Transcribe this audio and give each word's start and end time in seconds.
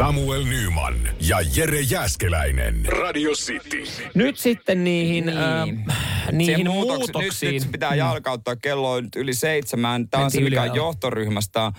Samuel 0.00 0.44
Nyman 0.44 0.94
ja 1.20 1.38
Jere 1.56 1.80
Jäskeläinen. 1.80 2.84
Radio 2.86 3.30
City. 3.30 3.84
Nyt 4.14 4.36
sitten 4.36 4.84
niihin, 4.84 5.26
niin. 5.26 5.38
äh, 5.38 6.09
niihin 6.32 6.70
muutoks, 6.70 6.98
muutoksiin. 6.98 7.54
Nyt, 7.54 7.62
nyt 7.62 7.72
pitää 7.72 7.90
mm. 7.90 7.98
jalkauttaa. 7.98 8.56
Kello 8.56 8.92
on 8.92 9.04
nyt 9.04 9.16
yli 9.16 9.34
seitsemän. 9.34 10.08
Tämä 10.08 10.24
on 10.24 10.30
se, 10.30 10.40
mikä 10.40 10.62
on 10.62 10.74
johtoryhmästä 10.74 11.72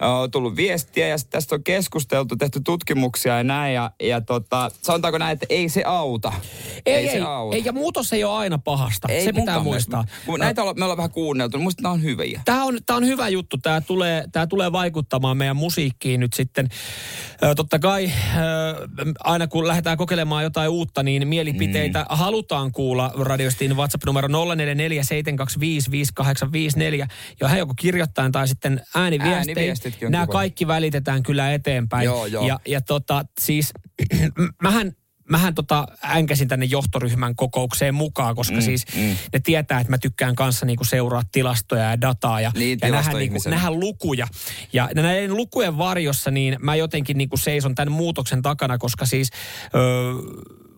on 0.00 0.30
tullut 0.30 0.56
viestiä 0.56 1.08
ja 1.08 1.16
tästä 1.30 1.54
on 1.54 1.64
keskusteltu, 1.64 2.36
tehty 2.36 2.60
tutkimuksia 2.64 3.36
ja 3.36 3.44
näin. 3.44 3.74
Ja, 3.74 3.90
ja 4.02 4.20
tota, 4.20 4.70
sanotaanko 4.82 5.18
näin, 5.18 5.32
että 5.32 5.46
ei 5.48 5.68
se 5.68 5.82
auta. 5.86 6.32
Ei, 6.86 6.94
ei, 6.94 7.08
ei, 7.08 7.18
se 7.18 7.20
auta. 7.20 7.56
ei 7.56 7.62
ja 7.64 7.72
muutos 7.72 8.12
ei 8.12 8.24
ole 8.24 8.38
aina 8.38 8.58
pahasta. 8.58 9.08
Ei, 9.10 9.24
se 9.24 9.32
pitää 9.32 9.60
muistaa. 9.60 10.04
Kun 10.26 10.40
näitä 10.40 10.62
on, 10.62 10.74
me 10.78 10.84
ollaan 10.84 10.96
vähän 10.96 11.10
kuunneltu, 11.10 11.58
musta 11.58 11.82
nämä 11.82 11.92
on 11.92 12.02
hyviä. 12.02 12.40
Tämä 12.44 12.64
on, 12.64 12.78
tämä 12.86 12.96
on 12.96 13.06
hyvä 13.06 13.28
juttu. 13.28 13.58
Tämä 13.58 13.80
tulee, 13.80 14.24
tämä 14.32 14.46
tulee 14.46 14.72
vaikuttamaan 14.72 15.36
meidän 15.36 15.56
musiikkiin 15.56 16.20
nyt 16.20 16.32
sitten. 16.32 16.68
Totta 17.56 17.78
kai 17.78 18.12
aina 19.24 19.46
kun 19.46 19.68
lähdetään 19.68 19.96
kokeilemaan 19.96 20.42
jotain 20.42 20.70
uutta, 20.70 21.02
niin 21.02 21.28
mielipiteitä 21.28 21.98
mm. 21.98 22.16
halutaan 22.16 22.72
kuulla 22.72 23.12
radiostin 23.14 23.76
WhatsApp-numero 23.92 24.28
0447255854. 24.28 24.32
Johon 27.40 27.58
joko 27.58 27.74
kirjoittaa 27.76 28.30
tai 28.30 28.48
sitten 28.48 28.80
ääniviestejä. 28.94 29.74
Nämä 30.08 30.26
kaikki 30.26 30.66
välitetään 30.66 31.22
kyllä 31.22 31.52
eteenpäin. 31.52 32.04
Joo, 32.04 32.26
joo. 32.26 32.46
Ja, 32.46 32.60
ja 32.66 32.80
tota, 32.80 33.24
siis 33.40 33.72
mähän 34.62 34.92
mähän 35.30 35.54
tota 35.54 35.86
änkäsin 36.04 36.48
tänne 36.48 36.66
johtoryhmän 36.66 37.36
kokoukseen 37.36 37.94
mukaan, 37.94 38.34
koska 38.34 38.56
mm, 38.56 38.62
siis 38.62 38.86
mm. 38.96 39.16
ne 39.32 39.40
tietää, 39.44 39.80
että 39.80 39.90
mä 39.90 39.98
tykkään 39.98 40.34
kanssa 40.34 40.66
niinku 40.66 40.84
seuraa 40.84 41.22
tilastoja 41.32 41.90
ja 41.90 42.00
dataa 42.00 42.40
ja, 42.40 42.52
niin, 42.54 42.78
ja 42.82 42.90
nähdä, 42.90 43.18
niinku, 43.18 43.38
nähdä 43.46 43.70
lukuja. 43.70 44.26
Ja 44.72 44.88
näiden 44.94 45.36
lukujen 45.36 45.78
varjossa 45.78 46.30
niin 46.30 46.56
mä 46.60 46.76
jotenkin 46.76 47.18
niinku 47.18 47.36
seison 47.36 47.74
tämän 47.74 47.92
muutoksen 47.92 48.42
takana, 48.42 48.78
koska 48.78 49.06
siis 49.06 49.30
öö, 49.74 50.12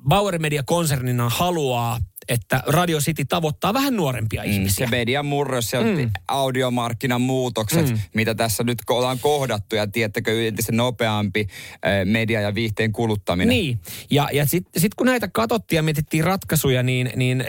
Bauer 0.08 0.38
Media-konsernina 0.38 1.28
haluaa 1.28 2.00
että 2.28 2.62
Radio 2.66 2.98
City 2.98 3.24
tavoittaa 3.24 3.74
vähän 3.74 3.96
nuorempia 3.96 4.42
mm, 4.42 4.50
ihmisiä. 4.50 4.86
Se 4.86 4.90
median 4.90 5.26
murros 5.26 5.72
ja 5.72 5.80
mm. 5.80 6.10
audiomarkkinan 6.28 7.20
muutokset, 7.20 7.90
mm. 7.90 7.98
mitä 8.14 8.34
tässä 8.34 8.64
nyt 8.64 8.78
ollaan 8.90 9.18
kohdattu 9.18 9.76
ja 9.76 9.86
tiettäkö 9.86 10.30
se 10.60 10.72
nopeampi 10.72 11.46
media 12.04 12.40
ja 12.40 12.54
viihteen 12.54 12.92
kuluttaminen. 12.92 13.48
Niin, 13.48 13.80
ja, 14.10 14.28
ja 14.32 14.46
sitten 14.46 14.82
sit 14.82 14.94
kun 14.94 15.06
näitä 15.06 15.28
katsottiin 15.28 15.76
ja 15.76 15.82
mietittiin 15.82 16.24
ratkaisuja, 16.24 16.82
niin, 16.82 17.10
niin 17.16 17.44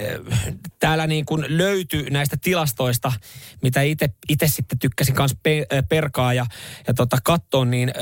täällä 0.80 1.08
niin 1.08 1.26
kun 1.26 1.46
löytyi 1.48 2.10
näistä 2.10 2.38
tilastoista, 2.42 3.12
mitä 3.62 3.82
itse 4.30 4.48
sitten 4.48 4.80
tykkäsin 4.80 5.16
kanssa 5.16 5.38
pe, 5.44 5.66
perkaa 5.90 6.34
ja, 6.34 6.46
ja 6.88 6.94
tota 6.94 7.18
katsoa, 7.24 7.66
niin 7.66 7.94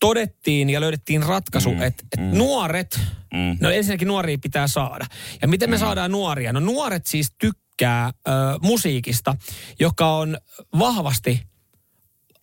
todettiin 0.00 0.70
ja 0.70 0.80
löydettiin 0.80 1.22
ratkaisu, 1.22 1.70
mm, 1.70 1.82
että 1.82 2.04
et 2.12 2.20
mm. 2.20 2.38
nuoret, 2.38 3.00
mm. 3.34 3.58
no 3.60 3.70
ensinnäkin 3.70 4.08
nuoria 4.08 4.38
pitää 4.42 4.68
saada. 4.68 5.06
Ja 5.42 5.48
miten 5.48 5.70
me 5.70 5.76
mm. 5.76 5.80
saadaan 5.80 6.12
nuoria? 6.12 6.52
No 6.52 6.60
nuoret 6.60 7.06
siis 7.06 7.32
tykkää 7.38 8.06
ö, 8.28 8.30
musiikista, 8.62 9.36
joka 9.80 10.16
on 10.16 10.38
vahvasti 10.78 11.42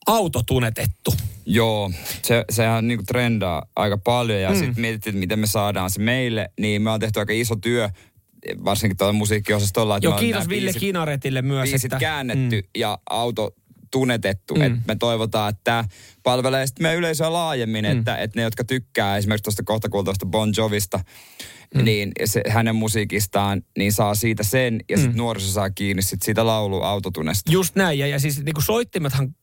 autotunetettu. 0.08 1.14
Joo, 1.46 1.92
se, 2.22 2.46
sehän 2.50 2.88
niinku 2.88 3.04
trendaa 3.08 3.66
aika 3.76 3.98
paljon 3.98 4.42
ja 4.42 4.50
mm. 4.50 4.56
sitten 4.56 4.82
mietittiin, 4.82 5.18
miten 5.18 5.40
me 5.40 5.48
saadaan 5.48 5.90
se 5.90 6.02
meille, 6.02 6.50
niin 6.60 6.82
me 6.82 6.92
on 6.92 7.00
tehty 7.00 7.20
aika 7.20 7.34
iso 7.34 7.56
työ 7.56 7.90
varsinkin 8.66 8.98
tuolla 8.98 9.14
musiikkiosastolla. 9.14 10.00
Joo, 10.02 10.18
kiitos 10.18 10.50
Ville 10.50 10.66
biisit, 10.66 10.80
Kinaretille 10.80 11.42
myös. 11.42 11.70
Biisit 11.70 11.94
että, 11.94 12.00
käännetty 12.00 12.62
mm. 12.62 12.68
ja 12.78 13.00
auto 13.10 13.56
tunnetettu. 13.94 14.56
Mm. 14.56 14.62
Et 14.62 14.74
me 14.88 14.96
toivotaan, 14.96 15.50
että 15.50 15.62
tämä 15.64 15.86
palvelee 16.24 16.68
sitten 16.68 16.84
meidän 16.84 17.00
yleisöä 17.00 17.34
laajemmin, 17.34 17.86
mm. 17.86 17.92
että, 17.92 18.18
että 18.18 18.40
ne, 18.40 18.44
jotka 18.44 18.64
tykkää 18.64 19.18
esimerkiksi 19.18 19.44
tuosta 19.44 19.64
kohtakuultoista 19.64 20.26
Bon 20.26 20.54
Jovista, 20.58 21.00
mm. 21.76 21.84
niin 21.84 22.12
se, 22.26 22.42
hänen 22.48 22.76
musiikistaan, 22.76 23.62
niin 23.78 23.94
saa 23.94 24.16
siitä 24.16 24.44
sen, 24.44 24.80
ja 24.90 24.98
sitten 24.98 25.16
mm. 25.16 25.18
nuoriso 25.18 25.52
saa 25.52 25.70
kiinni 25.70 26.02
sit 26.02 26.22
siitä 26.22 26.46
laulu 26.46 26.82
autotunesta. 26.82 27.52
Just 27.52 27.76
näin, 27.76 28.00
ja, 28.00 28.08
ja 28.08 28.20
siis 28.20 28.44
niin 28.44 28.56
soittimethan 28.66 29.36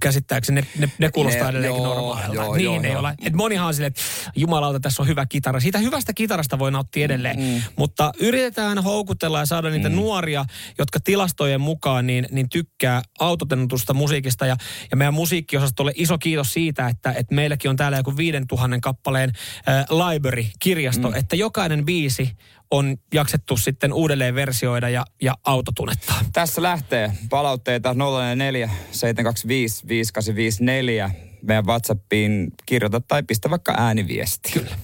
käsittääkseni 0.00 0.60
ne, 0.60 0.66
ne, 0.78 0.92
ne 0.98 1.10
kuulostaa 1.10 1.42
ne, 1.42 1.48
edelleenkin 1.48 1.82
normaalilta. 1.82 2.34
Joo, 2.34 2.54
niin 2.54 2.64
joo, 2.64 2.80
ne 2.80 2.88
joo. 2.88 3.00
ole. 3.00 3.14
Et 3.26 3.34
monihan 3.34 3.66
on 3.66 3.74
silleen, 3.74 3.88
että 3.88 4.02
jumalauta, 4.36 4.80
tässä 4.80 5.02
on 5.02 5.08
hyvä 5.08 5.26
kitara. 5.26 5.60
Siitä 5.60 5.78
hyvästä 5.78 6.12
kitarasta 6.12 6.58
voi 6.58 6.70
nauttia 6.70 7.04
edelleen. 7.04 7.40
Mm. 7.40 7.62
Mutta 7.76 8.12
yritetään 8.20 8.78
houkutella 8.78 9.38
ja 9.38 9.46
saada 9.46 9.70
niitä 9.70 9.88
mm. 9.88 9.94
nuoria, 9.94 10.44
jotka 10.78 11.00
tilastojen 11.00 11.60
mukaan 11.60 12.06
niin, 12.06 12.26
niin 12.30 12.48
tykkää 12.48 13.02
autotennutusta 13.20 13.94
musiikista. 13.94 14.46
Ja, 14.46 14.56
ja 14.90 14.96
meidän 14.96 15.14
musiikkiosastolle 15.14 15.92
iso 15.94 16.18
kiitos 16.18 16.52
siitä, 16.52 16.88
että, 16.88 17.12
että 17.12 17.34
meilläkin 17.34 17.70
on 17.70 17.76
täällä 17.76 17.96
joku 17.96 18.16
5000 18.16 18.78
kappaleen 18.82 19.32
äh, 19.68 19.84
library-kirjasto, 19.90 21.10
mm. 21.10 21.16
että 21.16 21.36
jokainen 21.36 21.84
biisi 21.84 22.36
on 22.70 22.96
jaksettu 23.14 23.56
sitten 23.56 23.92
uudelleen 23.92 24.34
versioida 24.34 24.88
ja, 24.88 25.04
ja 25.22 25.34
autotunettaa. 25.44 26.20
Tässä 26.32 26.62
lähtee 26.62 27.12
palautteita 27.30 27.94
044 27.94 28.70
725 28.90 29.88
5854 29.88 31.10
meidän 31.42 31.66
WhatsAppiin 31.66 32.52
kirjoita 32.66 33.00
tai 33.00 33.22
pistä 33.22 33.50
vaikka 33.50 33.74
ääniviesti. 33.78 34.52
Kyllä. 34.52 34.76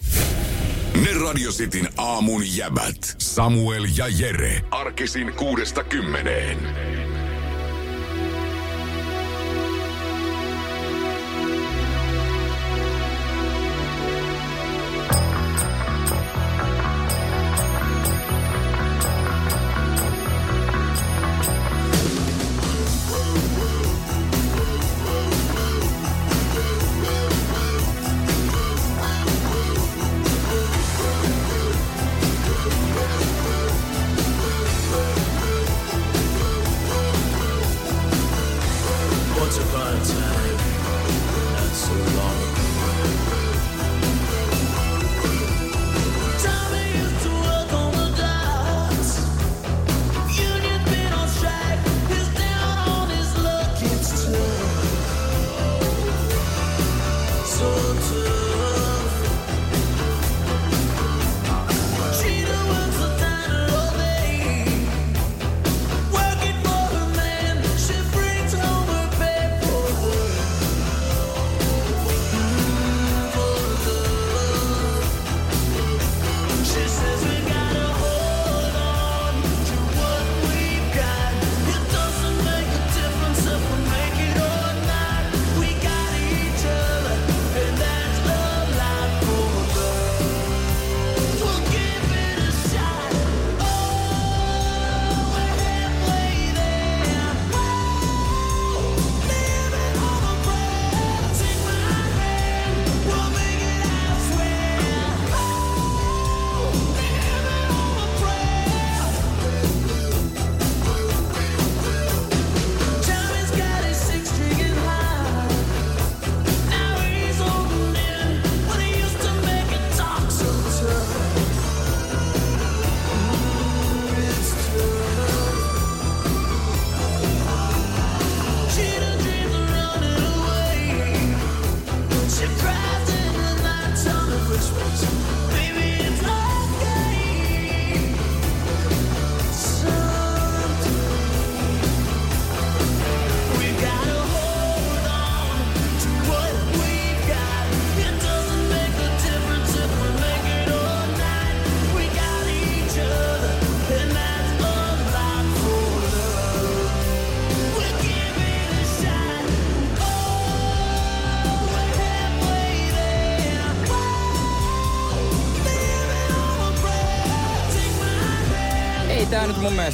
Ne 1.05 1.11
Radio 1.25 1.51
Cityn 1.51 1.89
aamun 1.97 2.57
jäbät. 2.57 3.15
Samuel 3.19 3.87
ja 3.97 4.05
Jere. 4.09 4.61
Arkisin 4.71 5.33
kuudesta 5.33 5.85
kymmeneen. 5.85 6.59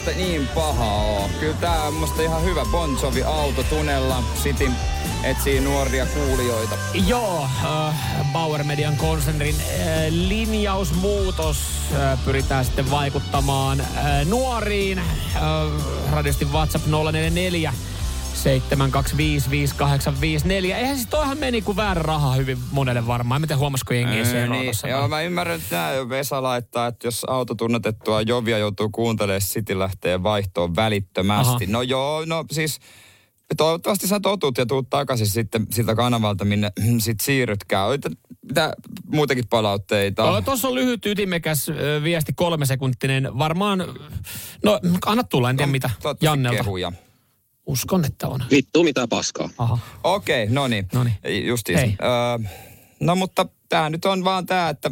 Mielestä 0.06 0.24
niin 0.24 0.48
paha 0.48 0.94
oo. 0.94 1.30
Kyllä 1.40 1.56
tää 1.60 1.82
on 1.82 1.94
musta 1.94 2.22
ihan 2.22 2.44
hyvä 2.44 2.64
Bon 2.70 2.98
Jovi 3.02 3.22
autotunella. 3.22 4.22
City 4.42 4.70
etsii 5.24 5.60
nuoria 5.60 6.06
kuulijoita. 6.06 6.74
Joo, 7.06 7.42
äh, 7.42 7.94
Bauer 8.32 8.64
Median 8.64 8.96
konsernin 8.96 9.54
äh, 9.60 9.86
linjausmuutos 10.10 11.56
äh, 11.94 12.18
pyritään 12.24 12.64
sitten 12.64 12.90
vaikuttamaan 12.90 13.80
äh, 13.80 14.26
nuoriin. 14.26 14.98
Äh, 14.98 15.04
radiosti 16.12 16.44
WhatsApp 16.44 16.86
044 16.86 17.72
7255854. 18.46 18.48
Eihän 20.74 20.96
siis 20.96 21.08
toihan 21.08 21.38
meni 21.38 21.62
kuin 21.62 21.76
väärä 21.76 22.02
raha 22.02 22.34
hyvin 22.34 22.58
monelle 22.70 23.06
varmaan. 23.06 23.40
Miten 23.40 23.58
huomasiko 23.58 23.94
jengiä 23.94 24.22
öö, 24.34 24.46
niin. 24.48 24.72
Joo, 24.90 25.08
mä 25.08 25.22
ymmärrän, 25.22 25.60
että 25.60 25.76
nämä 25.76 26.08
Vesa 26.08 26.42
laittaa, 26.42 26.86
että 26.86 27.06
jos 27.06 27.24
auto 27.28 27.54
tunnetettua 27.54 28.22
Jovia 28.22 28.58
joutuu 28.58 28.88
kuuntelemaan, 28.88 29.40
City 29.40 29.78
lähtee 29.78 30.22
vaihtoon 30.22 30.76
välittömästi. 30.76 31.64
Aha. 31.64 31.72
No 31.72 31.82
joo, 31.82 32.24
no 32.24 32.44
siis 32.52 32.80
toivottavasti 33.56 34.06
sä 34.08 34.20
totut 34.20 34.58
ja 34.58 34.66
tuut 34.66 34.90
takaisin 34.90 35.26
sitten 35.26 35.66
siltä 35.70 35.94
kanavalta, 35.94 36.44
minne 36.44 36.72
sit 36.98 37.20
siirrytkään. 37.20 37.90
Mitä 38.42 38.72
muitakin 39.12 39.48
palautteita? 39.50 40.30
No, 40.30 40.42
Tuossa 40.42 40.68
on 40.68 40.74
lyhyt 40.74 41.06
ytimekäs 41.06 41.66
viesti, 42.02 42.32
kolme 42.32 42.66
sekuntinen. 42.66 43.38
Varmaan, 43.38 43.78
no 44.64 44.80
anna 45.06 45.24
tulla, 45.24 45.50
en 45.50 45.56
tiedä 45.56 45.66
no, 45.66 45.72
mitä. 45.72 45.90
Jannelta. 46.20 46.56
Kehuja. 46.56 46.92
Uskon, 47.66 48.04
että 48.04 48.28
on. 48.28 48.44
Vittu 48.50 48.82
mitä 48.82 49.08
paskaa. 49.08 49.48
Okei, 50.04 50.44
okay, 50.44 50.54
no 50.54 50.68
niin. 50.68 50.88
Justiin. 51.44 51.78
Öö, 51.78 52.50
no 53.00 53.16
mutta 53.16 53.46
tämä 53.68 53.90
nyt 53.90 54.04
on 54.04 54.24
vaan 54.24 54.46
tämä, 54.46 54.68
että 54.68 54.90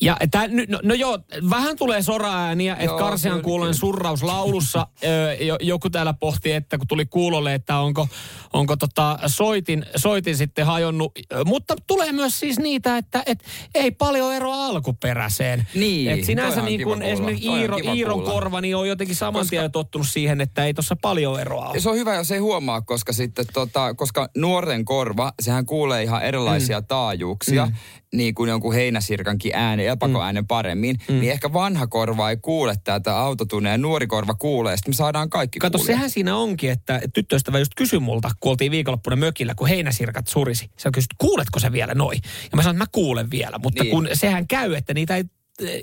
ja 0.00 0.16
tää, 0.30 0.48
no, 0.48 0.80
no 0.82 0.94
joo, 0.94 1.18
vähän 1.50 1.76
tulee 1.76 2.02
sora-ääniä, 2.02 2.76
että 2.80 2.96
Karsian 2.96 3.42
kuulen 3.42 3.74
surraus 3.74 4.22
laulussa. 4.22 4.86
joku 5.60 5.90
täällä 5.90 6.12
pohti, 6.12 6.52
että 6.52 6.78
kun 6.78 6.86
tuli 6.86 7.06
kuulolle, 7.06 7.54
että 7.54 7.78
onko, 7.78 8.08
onko 8.52 8.76
tota 8.76 9.18
soitin, 9.26 9.86
soitin 9.96 10.36
sitten 10.36 10.66
hajonnut. 10.66 11.12
Mutta 11.44 11.76
tulee 11.86 12.12
myös 12.12 12.40
siis 12.40 12.58
niitä, 12.58 12.96
että 12.96 13.22
et, 13.26 13.44
ei 13.74 13.90
paljon 13.90 14.34
eroa 14.34 14.66
alkuperäiseen. 14.66 15.66
Niin, 15.74 16.10
et 16.10 16.24
sinänsä 16.24 16.62
niin 16.62 16.82
kuin 16.82 17.02
esimerkiksi 17.02 17.48
Iiro, 17.48 17.76
Iiron 17.94 18.22
korva, 18.22 18.60
niin 18.60 18.76
on 18.76 18.88
jotenkin 18.88 19.16
saman 19.16 19.40
koska, 19.40 19.50
tien 19.50 19.72
tottunut 19.72 20.08
siihen, 20.08 20.40
että 20.40 20.64
ei 20.64 20.74
tuossa 20.74 20.96
paljon 21.02 21.40
eroa 21.40 21.68
ole. 21.68 21.80
Se 21.80 21.90
on 21.90 21.96
hyvä, 21.96 22.14
jos 22.14 22.30
ei 22.30 22.38
huomaa, 22.38 22.80
koska 22.80 23.12
sitten 23.12 23.44
tota, 23.52 23.94
koska 23.94 24.28
nuoren 24.36 24.84
korva, 24.84 25.32
sehän 25.42 25.66
kuulee 25.66 26.02
ihan 26.02 26.22
erilaisia 26.22 26.80
mm. 26.80 26.86
taajuuksia. 26.86 27.66
Mm 27.66 27.72
niin 28.16 28.34
kuin 28.34 28.50
jonkun 28.50 28.74
heinäsirkankin 28.74 29.56
äänen, 29.68 29.88
epäkoäänen 29.88 30.44
mm. 30.44 30.46
paremmin, 30.46 30.96
mm. 31.08 31.20
niin 31.20 31.32
ehkä 31.32 31.52
vanha 31.52 31.86
korva 31.86 32.30
ei 32.30 32.36
kuule 32.36 32.74
tätä 32.84 33.16
autotunne 33.16 33.70
ja 33.70 33.78
nuori 33.78 34.06
korva 34.06 34.34
kuulee, 34.34 34.76
sitten 34.76 34.90
me 34.90 34.96
saadaan 34.96 35.30
kaikki 35.30 35.58
Kato, 35.58 35.78
kuulee. 35.78 35.94
sehän 35.94 36.10
siinä 36.10 36.36
onkin, 36.36 36.70
että 36.70 37.00
tyttöystävä 37.14 37.58
just 37.58 37.72
kysyi 37.76 37.98
multa, 37.98 38.30
kun 38.40 38.50
oltiin 38.50 38.72
viikonloppuna 38.72 39.16
mökillä, 39.16 39.54
kun 39.54 39.68
heinäsirkat 39.68 40.28
surisi. 40.28 40.70
Se 40.76 40.90
kysyi, 40.92 41.06
kuuletko 41.18 41.60
se 41.60 41.72
vielä 41.72 41.94
noin? 41.94 42.20
Ja 42.22 42.56
mä 42.56 42.62
sanoin, 42.62 42.76
että 42.76 42.82
mä 42.82 42.92
kuulen 42.92 43.30
vielä, 43.30 43.58
mutta 43.58 43.82
niin. 43.82 43.90
kun 43.90 44.08
sehän 44.12 44.48
käy, 44.48 44.74
että 44.74 44.94
niitä 44.94 45.16
ei 45.16 45.24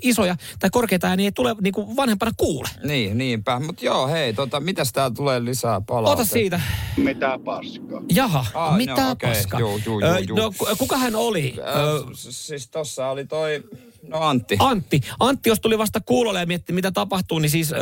isoja 0.02 0.36
tai 0.58 0.70
korkeita 0.70 1.06
ääniä 1.06 1.26
ei 1.26 1.32
tule 1.32 1.54
niin 1.60 1.72
kuin 1.72 1.96
vanhempana 1.96 2.32
kuule. 2.36 2.68
Niin, 2.84 3.18
niinpä. 3.18 3.60
Mutta 3.60 3.84
joo, 3.84 4.08
hei, 4.08 4.32
tota, 4.32 4.60
mitäs 4.60 4.92
täällä 4.92 5.14
tulee 5.14 5.44
lisää 5.44 5.80
palautetta? 5.80 6.22
Ota 6.22 6.32
siitä. 6.32 6.60
Mitä 6.96 7.38
paskaa? 7.44 8.02
Jaha, 8.14 8.46
ah, 8.54 8.76
mitä 8.76 9.04
no, 9.04 9.10
okay. 9.10 9.30
paskaa? 9.30 9.60
Juu, 9.60 9.80
juu, 9.86 10.00
juu, 10.00 10.18
juu. 10.28 10.36
No, 10.36 10.52
kuka 10.78 10.98
hän 10.98 11.14
oli? 11.14 11.54
Äh, 11.58 12.10
siis 12.14 12.68
tossa 12.68 13.08
oli 13.08 13.26
toi 13.26 13.64
No 14.08 14.20
Antti. 14.20 14.56
Antti. 14.58 15.00
Antti, 15.20 15.48
jos 15.48 15.60
tuli 15.60 15.78
vasta 15.78 16.00
kuulolle 16.00 16.40
ja 16.40 16.46
mietti, 16.46 16.72
mitä 16.72 16.90
tapahtuu, 16.90 17.38
niin 17.38 17.50
siis 17.50 17.72
äh, 17.72 17.78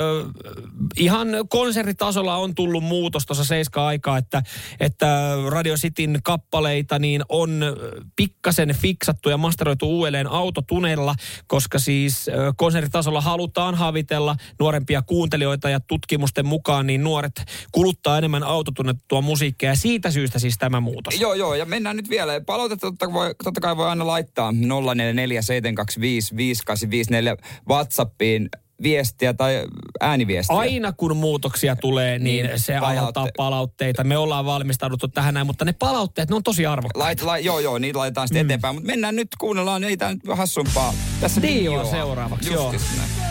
ihan 0.97 1.29
konsertitasolla 1.49 2.37
on 2.37 2.55
tullut 2.55 2.85
muutos 2.85 3.27
tuossa 3.27 3.45
seiska 3.45 3.87
aikaa, 3.87 4.19
että, 4.19 4.43
että 4.81 5.37
Radio 5.49 5.75
Cityn 5.75 6.21
kappaleita 6.25 6.99
niin 6.99 7.23
on 7.29 7.63
pikkasen 8.17 8.75
fiksattu 8.81 9.29
ja 9.29 9.37
masteroitu 9.37 9.87
uudelleen 9.87 10.27
autotunella, 10.27 11.15
koska 11.47 11.79
siis 11.79 12.29
äh, 12.29 12.35
konsertitasolla 12.57 13.21
halutaan 13.21 13.75
havitella 13.75 14.37
nuorempia 14.59 15.03
kuuntelijoita 15.03 15.71
ja 15.71 15.81
tutkimusten 15.81 16.47
mukaan 16.47 16.87
niin 16.87 17.05
nuoret 17.05 17.45
kuluttaa 17.73 18.19
enemmän 18.19 18.43
autotunnettua 18.43 19.21
musiikkia 19.21 19.71
ja 19.71 19.77
siitä 19.77 20.11
syystä 20.11 20.39
siis 20.39 20.59
tämä 20.59 20.81
muutos. 20.81 21.21
Joo, 21.21 21.35
joo, 21.35 21.55
ja 21.55 21.65
mennään 21.65 21.97
nyt 21.97 22.11
vielä. 22.11 22.41
Palautetta 22.41 22.87
totta, 22.87 23.13
voi, 23.13 23.35
totta 23.45 23.61
kai 23.61 23.77
voi 23.77 23.89
aina 23.89 24.07
laittaa 24.07 24.53
044725 24.53 26.03
5854 26.03 26.12
WhatsAppiin 27.69 28.49
viestiä 28.83 29.35
tai 29.35 29.65
ääniviestiä. 30.01 30.57
Aina 30.57 30.93
kun 30.93 31.17
muutoksia 31.17 31.77
tulee, 31.77 32.19
niin, 32.19 32.47
niin 32.47 32.61
se 32.61 32.73
palautte- 32.73 32.85
aiheuttaa 32.85 33.27
palautteita. 33.37 34.05
Me 34.05 34.17
ollaan 34.17 34.45
valmistauduttu 34.45 35.09
tähän 35.09 35.35
näin, 35.35 35.47
mutta 35.47 35.65
ne 35.65 35.73
palautteet, 35.73 36.31
ne 36.31 36.37
on 36.37 36.43
tosi 36.43 36.67
arvokkaita. 36.67 37.05
Lait, 37.05 37.23
la, 37.23 37.39
joo, 37.39 37.59
joo, 37.59 37.79
niitä 37.79 37.99
laitetaan 37.99 38.29
sitten 38.29 38.47
mm. 38.47 38.47
eteenpäin. 38.47 38.75
Mutta 38.75 38.87
mennään 38.87 39.17
nyt, 39.17 39.29
kuunnellaan, 39.39 39.85
ei 39.85 39.97
tämä 39.97 40.13
nyt 40.13 40.23
hassumpaa. 40.33 40.95
Tässä 41.21 41.43
Dio 41.43 41.85
seuraavaksi, 41.85 42.53
joo. 42.53 42.73
Näin. 42.73 43.22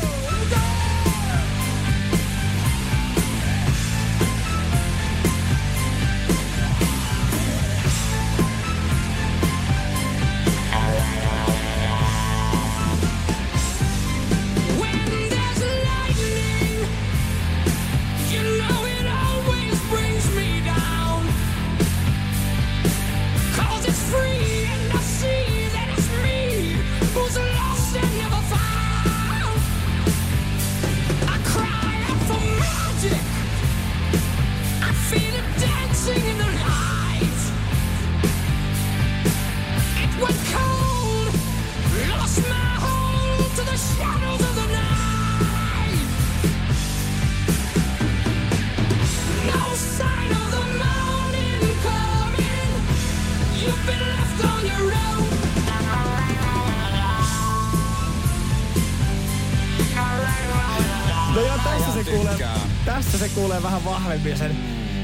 Kuulee 63.42 63.64
vähän 63.64 63.86
vahvemmin 63.86 64.38
sen, 64.38 64.56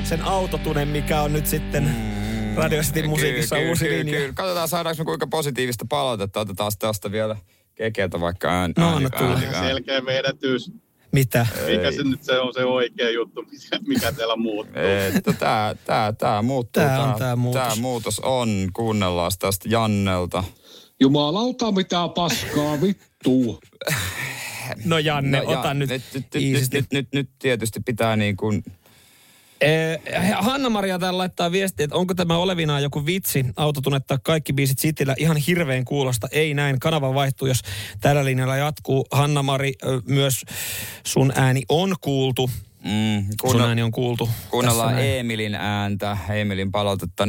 sen 0.03 0.21
autotunen, 0.21 0.87
mikä 0.87 1.21
on 1.21 1.33
nyt 1.33 1.47
sitten 1.47 1.83
mm, 1.83 2.55
Radio 2.55 2.81
City 2.81 3.07
musiikissa 3.07 3.55
kyllä, 3.55 3.69
uusi 3.69 3.85
kyllä, 3.85 3.99
linja. 3.99 4.19
Kyllä. 4.19 4.33
Katsotaan 4.33 4.67
saadaanko 4.67 5.03
me 5.03 5.05
kuinka 5.05 5.27
positiivista 5.27 5.85
palautetta. 5.89 6.39
Otetaan 6.39 6.71
tästä 6.79 7.11
vielä 7.11 7.35
kekeiltä 7.75 8.19
vaikka 8.19 8.47
ään, 8.47 8.73
no, 8.77 8.89
ääni, 8.89 9.07
ääni, 9.13 9.33
ääni, 9.33 9.45
ääni. 9.45 9.67
Selkeä 9.67 10.05
vedetys. 10.05 10.71
Mitä? 11.11 11.47
Mikä 11.67 11.91
se 11.91 12.03
nyt 12.03 12.23
se 12.23 12.39
on 12.39 12.53
se 12.53 12.65
oikea 12.65 13.09
juttu, 13.09 13.45
mikä 13.87 14.11
teillä 14.11 14.35
muuttuu? 14.35 14.81
Että 15.15 15.33
tää, 15.33 15.75
tää, 15.75 16.13
tää 16.13 16.41
muuttuu. 16.41 16.83
Tää 16.83 17.03
on 17.03 17.19
tää 17.19 17.35
muutos. 17.35 17.61
Tää 17.61 17.75
muutos 17.75 18.19
on. 18.19 18.69
Kuunnellaan 18.73 19.31
tästä 19.39 19.69
Jannelta. 19.69 20.43
Jumalauta 20.99 21.71
mitä 21.71 22.09
paskaa 22.15 22.81
vittuu. 22.81 23.59
No 24.85 24.97
Janne, 24.97 25.41
no, 25.41 25.49
ota 25.49 25.73
nyt, 25.73 25.89
nyt, 25.89 26.03
nyt, 26.13 26.33
nyt, 26.33 26.71
nyt, 26.71 26.85
nyt, 26.91 27.07
nyt 27.13 27.29
tietysti 27.39 27.79
pitää 27.79 28.15
niin 28.15 28.37
kuin... 28.37 28.63
Eh, 29.61 29.99
Hanna-Maria 30.39 30.99
täällä 30.99 31.17
laittaa 31.17 31.51
viestiä, 31.51 31.83
että 31.83 31.95
onko 31.95 32.13
tämä 32.13 32.37
olevinaan 32.37 32.83
joku 32.83 33.05
vitsi 33.05 33.45
autotunettaa 33.55 34.17
kaikki 34.23 34.53
biisit 34.53 34.77
Cityllä 34.77 35.15
ihan 35.17 35.37
hirveän 35.37 35.85
kuulosta. 35.85 36.27
Ei 36.31 36.53
näin, 36.53 36.79
kanava 36.79 37.13
vaihtuu, 37.13 37.47
jos 37.47 37.61
tällä 38.01 38.25
linjalla 38.25 38.57
jatkuu. 38.57 39.05
Hanna-Mari, 39.11 39.73
myös 40.05 40.41
sun 41.03 41.33
ääni 41.35 41.61
on 41.69 41.95
kuultu. 42.01 42.49
Mm, 42.83 43.25
kuunna, 43.41 43.59
Sun 43.59 43.69
ääni 43.69 43.81
on 43.81 43.91
kuultu. 43.91 44.29
Kuunnellaan 44.49 44.99
Emilin 44.99 45.55
ääntä, 45.55 46.17
Emilin 46.29 46.71
palautetta 46.71 47.25
0447255854. 47.25 47.27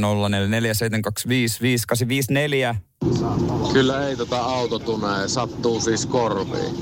Kyllä 3.73 4.09
ei 4.09 4.17
tota 4.17 4.41
autotunne, 4.41 5.29
sattuu 5.29 5.81
siis 5.81 6.07
korviin. 6.07 6.75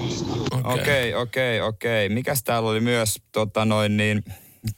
Okei, 0.64 1.14
okei, 1.14 1.60
okei. 1.60 2.08
Mikäs 2.08 2.42
täällä 2.44 2.70
oli 2.70 2.80
myös 2.80 3.22
tota 3.32 3.64
noin 3.64 3.96
niin 3.96 4.24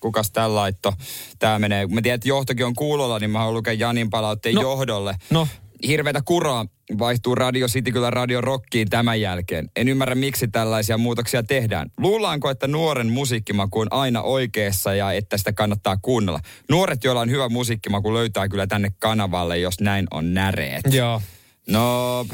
kukas 0.01 0.31
tällä 0.31 0.55
laitto? 0.55 0.93
Tää 1.39 1.59
menee, 1.59 1.87
mä 1.87 2.03
tiedän, 2.03 2.15
että 2.15 2.29
johtokin 2.29 2.67
on 2.67 2.75
kuulolla, 2.75 3.19
niin 3.19 3.31
mä 3.31 3.39
haluan 3.39 3.55
lukea 3.55 3.73
Janin 3.73 4.11
palautteen 4.11 4.55
no, 4.55 4.61
johdolle. 4.61 5.15
No. 5.31 5.49
hirveätä 5.87 6.21
kuraa 6.25 6.67
vaihtuu 6.99 7.35
Radio 7.35 7.67
City 7.67 7.93
kyllä 7.93 8.11
Radio 8.11 8.41
Rockiin 8.41 8.91
tämän 8.91 9.21
jälkeen. 9.21 9.71
En 9.77 9.89
ymmärrä, 9.89 10.15
miksi 10.15 10.49
tällaisia 10.49 10.99
muutoksia 10.99 11.43
tehdään. 11.43 11.91
Luullaanko, 11.99 12.51
että 12.51 12.67
nuoren 12.67 13.13
musiikkimaku 13.13 13.81
on 13.81 13.89
aina 13.91 14.23
oikeassa 14.23 14.95
ja 14.95 15.13
että 15.13 15.39
sitä 15.39 15.53
kannattaa 15.53 15.97
kuunnella? 16.03 16.41
Nuoret, 16.69 17.05
joilla 17.05 17.21
on 17.21 17.31
hyvä 17.31 17.49
musiikkimaku, 17.49 18.15
löytää 18.15 18.49
kyllä 18.49 18.67
tänne 18.67 18.93
kanavalle, 18.99 19.59
jos 19.59 19.81
näin 19.81 20.07
on 20.11 20.35
näreet. 20.35 20.83
Joo. 20.91 21.23
No, 21.69 22.27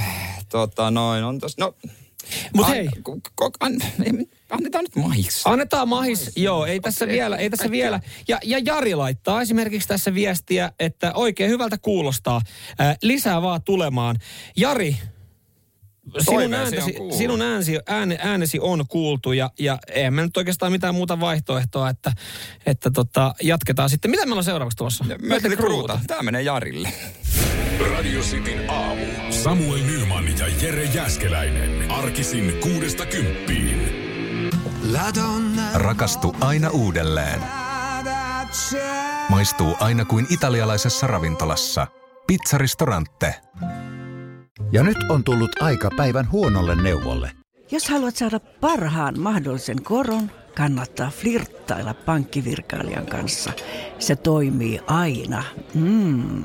tota 0.49 0.91
noin, 0.91 1.25
on 1.25 1.39
tos, 1.39 1.59
no... 1.59 1.75
Mut 2.55 2.69
hei. 2.69 2.89
Ko, 3.35 3.51
an, 3.61 3.73
annetaan 4.51 4.85
nyt 4.85 4.97
mahis. 4.97 5.43
Annetaan 5.45 5.89
mahis, 5.89 6.33
joo, 6.37 6.67
ei 6.67 6.81
tässä 6.81 7.07
vielä, 7.09 7.37
ei 7.37 7.51
tässä 7.51 7.71
vielä. 7.71 8.01
Ja, 8.29 8.39
ja 8.45 8.59
Jari 8.59 8.95
laittaa 8.95 9.43
esimerkiksi 9.43 9.89
tässä 9.89 10.15
viestiä, 10.15 10.73
että 10.79 11.13
oikein 11.15 11.51
hyvältä 11.51 11.79
kuulostaa. 11.79 12.41
Äh, 12.81 12.97
lisää 13.03 13.43
vaan 13.43 13.63
tulemaan. 13.63 14.17
Jari, 14.57 14.97
sinun 16.19 16.55
äänesi, 16.55 16.91
on 16.91 16.95
kuultu. 16.95 17.17
sinun 17.17 17.43
äänesi, 17.43 17.79
ääne, 17.87 18.19
äänesi 18.21 18.59
on 18.61 18.85
kuultu 18.89 19.33
ja, 19.33 19.51
ja 19.59 19.79
eihän 19.95 20.15
me 20.15 20.23
nyt 20.23 20.37
oikeastaan 20.37 20.73
mitään 20.73 20.95
muuta 20.95 21.21
vaihtoehtoa, 21.21 21.91
että, 21.91 22.13
että 22.67 22.91
tota, 22.91 23.35
jatketaan 23.43 23.91
sitten. 23.91 24.11
Mitä 24.11 24.27
meillä 24.27 24.39
on 24.39 24.45
seuraavaksi 24.45 24.77
tuossa? 24.77 25.05
Mötley 25.23 25.57
Kruuta. 25.57 26.01
Tää 26.07 26.23
menee 26.23 26.43
Jarille. 26.43 26.93
Radio 27.81 28.21
Cityn 28.21 28.71
aamu. 28.71 29.03
Samuel 29.31 29.85
Nyman 29.85 30.25
ja 30.39 30.47
Jere 30.63 30.85
Jäskeläinen. 30.85 31.91
Arkisin 31.91 32.55
kuudesta 32.61 33.07
kymppiin. 33.07 34.05
Rakastu 35.75 36.37
aina 36.41 36.71
uudelleen. 36.71 37.41
Maistuu 39.29 39.77
aina 39.81 40.05
kuin 40.05 40.27
italialaisessa 40.31 41.07
ravintolassa. 41.07 41.87
Pizzaristorante. 42.27 43.35
Ja 44.73 44.83
nyt 44.83 44.99
on 45.09 45.25
tullut 45.25 45.63
aika 45.63 45.91
päivän 45.97 46.31
huonolle 46.31 46.83
neuvolle. 46.83 47.31
Jos 47.71 47.89
haluat 47.89 48.17
saada 48.17 48.41
parhaan 48.41 49.21
mahdollisen 49.21 49.83
koron, 49.83 50.31
kannattaa 50.57 51.11
flirttailla 51.11 51.95
pankkivirkailijan 51.95 53.07
kanssa. 53.07 53.53
Se 53.99 54.17
toimii 54.17 54.81
aina. 54.87 55.45
Mm. 55.75 56.45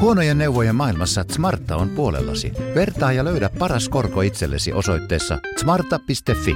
Huonojen 0.00 0.38
neuvojen 0.38 0.76
maailmassa 0.76 1.24
Smarta 1.30 1.76
on 1.76 1.88
puolellasi. 1.88 2.52
Vertaa 2.74 3.12
ja 3.12 3.24
löydä 3.24 3.50
paras 3.58 3.88
korko 3.88 4.22
itsellesi 4.22 4.72
osoitteessa 4.72 5.38
smarta.fi. 5.60 6.54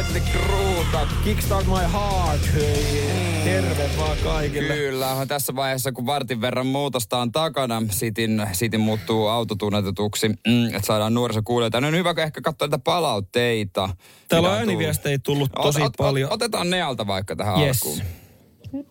Mötley 0.00 0.22
Kruuta. 0.32 1.06
Kickstart 1.24 1.66
my 1.66 1.92
heart. 1.92 2.40
Hei, 2.54 3.44
terve 3.44 3.90
vaan 3.98 4.16
kaikille. 4.24 4.74
Kyllä, 4.74 5.10
on 5.10 5.28
tässä 5.28 5.56
vaiheessa, 5.56 5.92
kun 5.92 6.06
vartin 6.06 6.40
verran 6.40 6.66
muutosta 6.66 7.18
on 7.18 7.32
takana, 7.32 7.82
Sitin, 7.90 8.42
Sitin 8.52 8.80
muuttuu 8.80 9.26
autotunnetetuksi, 9.26 10.28
mm, 10.28 10.66
että 10.66 10.80
saadaan 10.86 11.14
nuoriso 11.14 11.40
kuulijoita. 11.44 11.78
On 11.78 11.96
hyvä 11.96 12.14
ehkä 12.22 12.40
katsoa 12.40 12.68
näitä 12.68 12.78
palautteita. 12.84 13.88
Täällä 14.28 14.50
on 14.50 14.56
ääniviestejä 14.58 15.18
tullut 15.18 15.50
Ot- 15.58 15.62
tosi 15.62 15.80
ot- 15.80 15.84
ot- 15.84 15.90
paljon. 15.98 16.32
Otetaan 16.32 16.70
ne 16.70 16.82
alta 16.82 17.06
vaikka 17.06 17.36
tähän 17.36 17.60
Yes. 17.60 17.82
alkuun. 17.82 18.00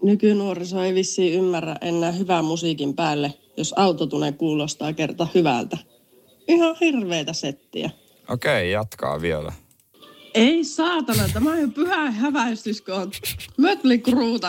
Nykynuoriso 0.03 0.83
ei 0.83 0.93
vissiin 0.95 1.33
ymmärrä 1.33 1.75
enää 1.81 2.11
hyvää 2.11 2.41
musiikin 2.41 2.95
päälle, 2.95 3.33
jos 3.57 3.73
autotune 3.77 4.31
kuulostaa 4.31 4.93
kerta 4.93 5.27
hyvältä. 5.35 5.77
Ihan 6.47 6.75
hirveetä 6.81 7.33
settiä. 7.33 7.89
Okei, 8.29 8.71
jatkaa 8.71 9.21
vielä. 9.21 9.53
Ei 10.33 10.63
saatana, 10.63 11.29
tämä 11.33 11.51
on 11.51 11.61
jo 11.61 11.67
pyhä 11.67 12.11
häväistys, 12.11 12.81
kun 12.81 12.93
on 12.93 13.11
Mötley 13.57 14.01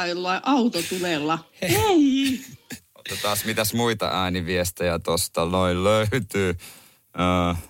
jollain 0.08 0.40
autotunella. 0.44 1.38
Ei! 1.62 2.40
Otetaan 2.94 3.36
mitäs 3.44 3.74
muita 3.74 4.06
ääniviestejä 4.06 4.98
tosta 4.98 5.44
noin 5.44 5.84
löytyy. 5.84 6.50
Uh, 6.50 7.69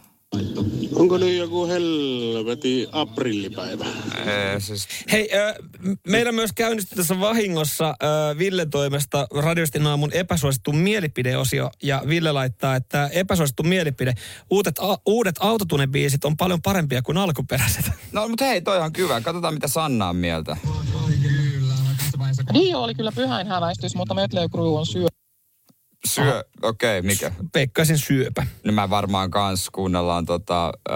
Onko 0.94 1.18
nyt 1.18 1.36
joku 1.36 1.66
helveti 1.66 2.88
aprillipäivä? 2.92 3.84
ee, 4.26 4.60
siis, 4.60 4.88
Hei, 5.12 5.30
äh, 5.34 5.54
meillä 6.06 6.32
myös 6.32 6.50
käynnistyi 6.52 6.96
tässä 6.96 7.20
vahingossa 7.20 7.88
äh, 7.88 8.38
Ville 8.38 8.66
toimesta 8.66 9.26
Radiostin 9.34 9.86
aamun 9.86 10.12
epäsuosittu 10.12 10.72
mielipideosio. 10.72 11.70
Ja 11.82 12.02
Ville 12.08 12.32
laittaa, 12.32 12.76
että 12.76 13.10
epäsuosittu 13.12 13.62
mielipide. 13.62 14.14
Uudet, 14.50 14.78
a, 14.78 14.98
uudet 15.06 15.36
autotunebiisit 15.40 16.24
on 16.24 16.36
paljon 16.36 16.62
parempia 16.62 17.02
kuin 17.02 17.18
alkuperäiset. 17.18 17.84
no 18.12 18.28
mutta 18.28 18.44
hei, 18.44 18.62
toi 18.62 18.78
on 18.78 18.90
hyvä. 18.98 19.20
Katsotaan 19.20 19.54
mitä 19.54 19.68
Sanna 19.68 20.08
on 20.08 20.16
mieltä. 20.16 20.56
Dio 22.54 22.82
oli 22.82 22.94
kyllä 22.94 23.12
pyhäin 23.12 23.46
häväistys, 23.46 23.94
mutta 23.94 24.14
Mötley 24.14 24.48
Crue 24.48 24.78
on 24.78 24.86
syö. 24.86 25.06
Syö, 26.06 26.44
okei, 26.62 26.98
okay, 26.98 27.06
mikä? 27.10 27.32
Pekkaisen 27.52 27.98
syöpä. 27.98 28.46
Niin 28.64 28.74
mä 28.74 28.90
varmaan 28.90 29.30
kans 29.30 29.70
kuunnellaan 29.70 30.26
tota, 30.26 30.66
äh, 30.90 30.94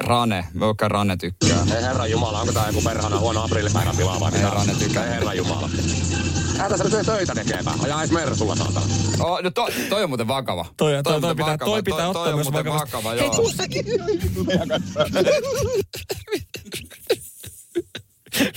Rane. 0.00 0.44
Vaikka 0.60 0.88
Rane 0.88 1.16
tykkää. 1.16 1.58
Ei 1.76 1.82
herra 1.82 2.06
Jumala, 2.06 2.40
onko 2.40 2.52
tää 2.52 2.66
joku 2.66 2.82
perhana 2.82 3.18
huono 3.18 3.42
aprillipäivä 3.44 3.94
pilaa 3.96 4.20
vai 4.20 4.32
Ei 4.32 4.38
mitä? 4.38 4.50
Rane 4.50 4.74
tykkää. 4.78 5.04
Ei 5.06 5.10
herra 5.10 5.34
Jumala. 5.34 5.68
Älä 6.58 6.68
tässä 6.78 6.98
nyt 6.98 7.06
töitä 7.06 7.34
tekemään. 7.34 7.80
Ajaa 7.80 8.00
edes 8.02 8.10
Mersulla 8.12 8.56
saatana. 8.56 8.86
Oh, 9.20 9.42
no 9.42 9.50
to, 9.50 9.68
toi 9.88 10.02
on 10.02 10.10
muuten 10.10 10.28
vakava. 10.28 10.64
Toi- 10.76 11.02
toi- 11.02 11.14
on 11.14 11.20
toi 11.22 11.34
muuten 11.34 11.36
pitää- 11.36 11.58
toi 11.58 11.82
pitää 11.82 12.08
ottaa 12.08 12.22
toi 12.24 12.32
on 12.32 12.38
myös 12.38 12.50
muuten 12.50 12.72
vakavasti. 12.72 12.96
vakava, 12.96 13.14
Hei, 13.20 13.30
tuu 13.30 13.50
säkin. 13.56 13.84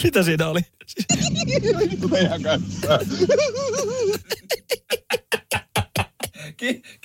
Mitä 0.04 0.24
siinä 0.24 0.48
oli? 0.48 0.60
Ki- 1.48 1.62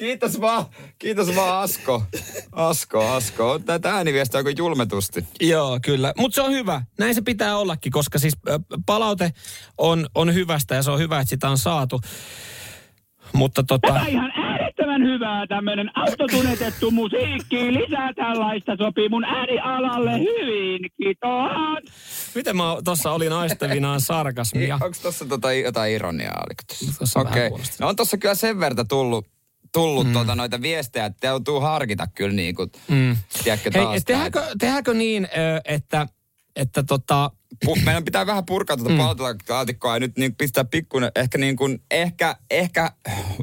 kiitos 0.03 0.41
vaan, 0.41 0.65
kiitos 0.99 1.37
vaan 1.37 1.63
Asko. 1.63 2.03
Asko, 2.53 3.09
Asko. 3.09 3.59
Tätä 3.59 3.95
ääniviestiä 3.95 4.39
aika 4.39 4.51
julmetusti. 4.51 5.25
Joo, 5.41 5.79
kyllä. 5.85 6.13
Mutta 6.19 6.35
se 6.35 6.43
on 6.43 6.53
hyvä. 6.53 6.83
Näin 6.99 7.15
se 7.15 7.23
pitää 7.23 7.59
ollakin, 7.59 7.93
koska 7.93 8.19
siis 8.19 8.35
palaute 8.87 9.33
on, 9.79 10.07
on 10.15 10.35
hyvästä 10.35 10.75
ja 10.75 10.83
se 10.83 10.91
on 10.91 10.99
hyvä, 10.99 11.21
että 11.21 11.31
sitä 11.31 11.51
on 11.51 11.59
saatu. 11.59 12.01
Mutta 13.33 13.63
tota... 13.63 14.07
ihan 14.09 14.33
äärettömän 14.37 15.03
hyvää 15.05 15.47
tämmöinen 15.47 15.91
autotunetettu 15.95 16.91
musiikki. 16.91 17.73
Lisää 17.73 18.13
tällaista 18.13 18.77
sopii 18.77 19.09
mun 19.09 19.25
äänialalle 19.25 20.19
hyvin. 20.19 20.91
Kiitos. 21.03 22.35
Miten 22.35 22.57
mä 22.57 22.77
tuossa 22.85 23.13
olin 23.13 23.33
aistevinaan 23.33 24.01
sarkasmia? 24.01 24.75
Onko 24.75 24.97
tuossa 25.03 25.25
tota, 25.25 25.53
jotain 25.53 25.93
ironiaa? 25.93 26.45
Okei. 27.17 27.49
kuulosti. 27.49 27.77
No 27.81 27.89
on 27.89 27.97
tuossa 27.97 28.17
kyllä 28.17 28.35
sen 28.35 28.61
verran 28.61 28.89
tullut, 28.89 29.27
tullut 29.73 30.07
mm. 30.07 30.13
tota, 30.13 30.35
noita 30.35 30.63
viestejä, 30.63 31.07
että 31.07 31.27
joutuu 31.27 31.61
harkita 31.61 32.07
kyllä 32.15 32.33
niin 32.35 32.55
kuin, 32.55 32.73
Mm. 32.89 33.17
tiedätkö 33.45 33.71
Hei, 33.75 33.85
taas. 33.85 34.05
tehdäänkö, 34.05 34.45
tehdäänkö 34.59 34.95
niin, 34.95 35.29
että, 35.65 36.07
että 36.57 36.83
tota, 36.83 37.31
pu, 37.65 37.77
meidän 37.85 38.05
pitää 38.05 38.27
vähän 38.27 38.47
purkaa 38.47 38.77
tuota 38.77 38.91
mm. 38.91 38.99
palautelaatikkoa 38.99 39.97
ja 39.97 40.01
nyt 40.01 40.19
niin 40.19 40.37
pistää 40.37 40.65
pikkuinen, 40.65 41.13
ehkä 41.17 41.39
niin 41.39 41.57
kuin, 41.57 41.83
ehkä, 41.91 42.37
ehkä 42.51 42.93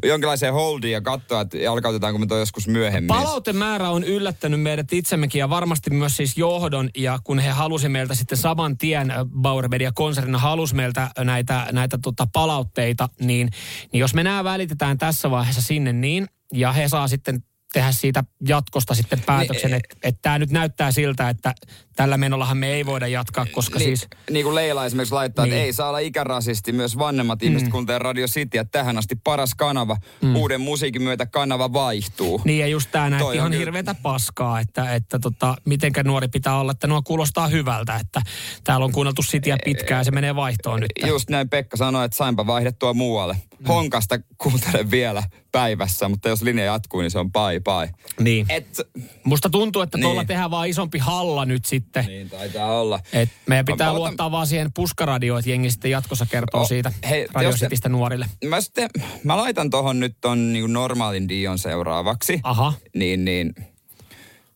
jonkinlaiseen 0.04 0.54
holdiin 0.54 0.94
ja 0.94 1.02
katsoa, 1.02 1.42
että 1.42 1.58
jalkautetaanko 1.58 2.20
me 2.20 2.26
toi 2.26 2.40
joskus 2.40 2.68
myöhemmin. 2.68 3.08
Palautemäärä 3.08 3.90
on 3.90 4.04
yllättänyt 4.04 4.62
meidät 4.62 4.94
itsemmekin 4.94 5.40
ja 5.40 5.50
varmasti 5.50 5.90
myös 5.90 6.18
siis 6.18 6.38
johdon 6.38 6.90
ja 6.98 7.20
kun 7.24 7.40
he 7.40 7.50
halusi 7.50 7.90
meiltä 7.90 8.16
sitten 8.16 8.38
saman 8.38 8.78
tien, 8.78 9.14
Bauer 9.42 9.68
Media 9.68 9.92
konsernina 9.92 10.38
halusi 10.38 10.76
meiltä 10.76 11.10
näitä, 11.18 11.68
näitä 11.72 11.98
tota 12.04 12.28
palautteita, 12.34 13.10
niin, 13.20 13.50
niin 13.94 14.00
jos 14.00 14.14
me 14.14 14.24
nämä 14.24 14.44
välitetään 14.44 14.98
tässä 14.98 15.32
vaiheessa 15.32 15.62
sinne 15.62 15.94
niin, 15.94 16.28
ja 16.54 16.72
he 16.72 16.88
saa 16.88 17.08
sitten 17.08 17.44
tehdä 17.74 17.92
siitä 17.92 18.24
jatkosta 18.48 18.96
sitten 18.96 19.22
päätöksen, 19.26 19.72
niin, 19.72 19.82
että 19.84 19.96
et 20.04 20.22
tämä 20.22 20.40
nyt 20.40 20.52
näyttää 20.52 20.92
siltä, 20.92 21.30
että 21.30 21.54
tällä 21.96 22.18
menollahan 22.18 22.58
me 22.58 22.68
ei 22.68 22.86
voida 22.86 23.08
jatkaa, 23.08 23.46
koska 23.52 23.80
niin, 23.80 23.98
siis... 23.98 24.08
Niin 24.32 24.44
kuin 24.44 24.56
Leila 24.56 24.86
esimerkiksi 24.86 25.14
laittaa, 25.14 25.46
niin. 25.46 25.54
että 25.54 25.66
ei 25.66 25.74
saa 25.74 25.88
olla 25.88 26.00
ikärasisti, 26.00 26.72
myös 26.72 26.98
vanhemmat 26.98 27.42
mm. 27.42 27.48
ihmiset 27.48 27.70
kuuntelee 27.70 28.00
Radio 28.00 28.28
City, 28.28 28.58
että 28.58 28.80
tähän 28.80 28.98
asti 28.98 29.16
paras 29.24 29.56
kanava, 29.56 29.98
mm. 30.22 30.36
uuden 30.36 30.62
musiikin 30.62 31.02
myötä 31.02 31.26
kanava 31.26 31.74
vaihtuu. 31.74 32.42
Niin 32.46 32.60
ja 32.60 32.68
just 32.68 32.92
tämä 32.92 33.10
näytti 33.10 33.36
ihan 33.36 33.52
kyllä... 33.52 33.60
hirveätä 33.60 33.96
paskaa, 34.02 34.60
että, 34.60 34.96
että 34.96 35.20
tota, 35.20 35.56
mitenkä 35.66 36.04
nuori 36.04 36.28
pitää 36.28 36.60
olla, 36.60 36.72
että 36.72 36.88
nuo 36.88 37.02
kuulostaa 37.02 37.48
hyvältä, 37.48 37.96
että 37.96 38.22
täällä 38.64 38.86
on 38.86 38.92
kuunneltu 38.92 39.22
Cityä 39.22 39.58
pitkään 39.66 40.00
ja 40.00 40.04
se 40.04 40.12
menee 40.12 40.36
vaihtoon 40.36 40.80
nyt. 40.80 40.92
Just 41.08 41.30
näin 41.30 41.50
Pekka 41.50 41.78
sanoi, 41.78 42.06
että 42.06 42.18
sainpa 42.18 42.48
vaihdettua 42.48 42.94
muualle. 42.94 43.38
Mm. 43.60 43.66
Honkasta 43.68 44.20
kuuntelen 44.38 44.92
vielä 44.92 45.24
päivässä, 45.52 46.10
mutta 46.10 46.30
jos 46.30 46.42
linja 46.42 46.66
jatkuu, 46.66 47.02
niin 47.02 47.12
se 47.12 47.20
on 47.20 47.32
pai 47.32 47.60
pai. 47.60 47.88
Niin. 48.20 48.46
Et, 48.50 48.82
Musta 49.24 49.50
tuntuu, 49.50 49.82
että 49.82 49.98
tuolla 49.98 50.22
niin. 50.22 50.28
tehdään 50.28 50.52
vaan 50.52 50.68
isompi 50.68 50.98
halla 50.98 51.46
nyt 51.46 51.66
sitten. 51.66 52.06
Niin, 52.06 52.30
taitaa 52.30 52.80
olla. 52.80 53.00
Et 53.14 53.30
meidän 53.48 53.66
pitää 53.66 53.88
mä 53.88 53.94
luottaa 53.94 54.26
otan... 54.26 54.32
vaan 54.32 54.48
siihen 54.48 54.74
puskaradioon, 54.74 55.40
että 55.40 55.50
jengi 55.50 55.72
sitten 55.72 55.92
jatkossa 55.92 56.26
kertoo 56.26 56.62
oh, 56.62 56.68
siitä 56.68 56.92
hei, 57.10 57.28
radiositistä 57.34 57.90
nuorille. 57.90 58.26
Mä, 58.46 58.62
sitten, 58.62 58.90
mä 59.24 59.38
laitan 59.38 59.70
tohon 59.70 60.00
nyt 60.00 60.18
ton 60.22 60.54
niin 60.54 60.74
normaalin 60.74 61.30
Dion 61.30 61.60
seuraavaksi. 61.60 62.40
Aha. 62.44 62.74
Niin, 62.96 63.26
niin 63.26 63.54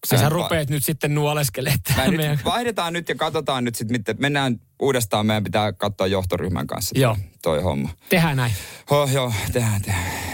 Sä, 0.10 0.18
sä 0.18 0.30
rupeat 0.30 0.70
nyt 0.70 0.86
sitten 0.86 1.16
nuoleskelemaan. 1.16 2.16
Meidän... 2.18 2.40
vaihdetaan 2.46 2.94
nyt 2.94 3.10
ja 3.10 3.16
katsotaan 3.16 3.64
nyt 3.64 3.76
sitten, 3.76 4.16
mennään 4.18 4.60
uudestaan. 4.80 5.26
Meidän 5.26 5.44
pitää 5.44 5.74
katsoa 5.74 6.08
johtoryhmän 6.08 6.68
kanssa 6.68 7.00
joo. 7.00 7.18
toi 7.42 7.62
homma. 7.62 7.90
Tehdään 8.10 8.38
näin. 8.38 8.54
Oh, 8.90 9.12
joo, 9.12 9.34
tehdään, 9.54 9.82
tehdään. 9.82 10.33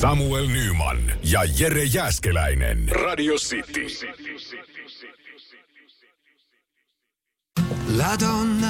Samuel 0.00 0.46
Nyman 0.46 1.12
ja 1.22 1.40
Jere 1.58 1.84
Jäskeläinen. 1.84 2.88
Radio 2.88 3.34
City. 3.34 3.86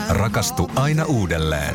Rakastu 0.09 0.71
aina 0.77 1.05
uudelleen. 1.05 1.75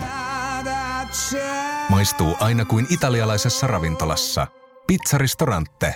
Maistuu 1.89 2.35
aina 2.39 2.65
kuin 2.65 2.87
italialaisessa 2.89 3.67
ravintolassa. 3.67 4.47
Pizzaristorante. 4.87 5.95